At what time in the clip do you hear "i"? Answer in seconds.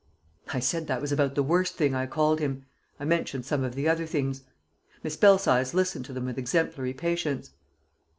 0.51-0.59, 1.93-2.07, 2.99-3.05